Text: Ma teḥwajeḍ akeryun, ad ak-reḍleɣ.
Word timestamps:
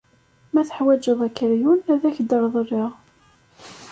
Ma 0.53 0.61
teḥwajeḍ 0.67 1.19
akeryun, 1.27 1.79
ad 1.93 2.01
ak-reḍleɣ. 2.09 2.91